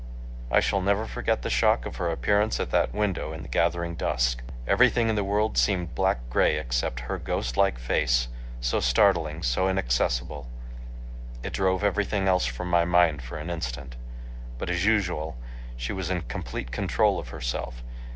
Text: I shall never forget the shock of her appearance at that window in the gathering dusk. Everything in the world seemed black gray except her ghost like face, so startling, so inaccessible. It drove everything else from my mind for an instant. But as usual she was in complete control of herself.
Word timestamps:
I 0.49 0.61
shall 0.61 0.81
never 0.81 1.05
forget 1.05 1.43
the 1.43 1.49
shock 1.51 1.85
of 1.85 1.97
her 1.97 2.09
appearance 2.09 2.59
at 2.59 2.71
that 2.71 2.91
window 2.91 3.33
in 3.33 3.43
the 3.43 3.47
gathering 3.47 3.93
dusk. 3.93 4.41
Everything 4.65 5.09
in 5.09 5.15
the 5.15 5.23
world 5.23 5.59
seemed 5.59 5.93
black 5.93 6.27
gray 6.27 6.57
except 6.57 7.01
her 7.01 7.19
ghost 7.19 7.55
like 7.55 7.77
face, 7.77 8.27
so 8.59 8.79
startling, 8.79 9.43
so 9.43 9.67
inaccessible. 9.69 10.47
It 11.43 11.53
drove 11.53 11.83
everything 11.83 12.27
else 12.27 12.47
from 12.47 12.67
my 12.67 12.83
mind 12.83 13.21
for 13.21 13.37
an 13.37 13.51
instant. 13.51 13.95
But 14.57 14.71
as 14.71 14.85
usual 14.85 15.37
she 15.77 15.93
was 15.93 16.09
in 16.09 16.21
complete 16.23 16.71
control 16.71 17.19
of 17.19 17.27
herself. 17.29 17.83